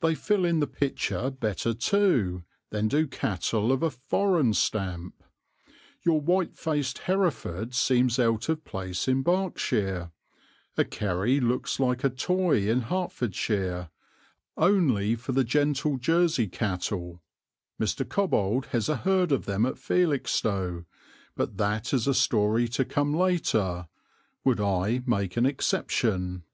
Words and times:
They 0.00 0.14
fill 0.14 0.46
in 0.46 0.60
the 0.60 0.66
picture 0.66 1.28
better, 1.30 1.74
too, 1.74 2.42
than 2.70 2.88
do 2.88 3.06
cattle 3.06 3.70
of 3.70 3.82
a 3.82 3.90
"foreign" 3.90 4.54
stamp. 4.54 5.22
Your 6.00 6.22
white 6.22 6.56
faced 6.56 7.00
Hereford 7.00 7.74
seems 7.74 8.18
out 8.18 8.48
of 8.48 8.64
place 8.64 9.08
in 9.08 9.20
Berkshire, 9.20 10.10
a 10.78 10.84
Kerry 10.86 11.38
looks 11.38 11.78
like 11.78 12.02
a 12.02 12.08
toy 12.08 12.66
in 12.66 12.80
Hertfordshire; 12.80 13.90
only 14.56 15.14
for 15.14 15.32
the 15.32 15.44
gentle 15.44 15.98
Jersey 15.98 16.46
cattle 16.48 17.22
Mr. 17.78 18.08
Cobbold 18.08 18.64
has 18.68 18.88
a 18.88 18.96
herd 18.96 19.32
of 19.32 19.44
them 19.44 19.66
at 19.66 19.76
Felixstowe, 19.76 20.86
but 21.36 21.58
that 21.58 21.92
is 21.92 22.08
a 22.08 22.14
story 22.14 22.68
to 22.68 22.86
come 22.86 23.12
later 23.12 23.86
would 24.46 24.62
I 24.62 25.02
make 25.06 25.36
an 25.36 25.44
exception. 25.44 26.44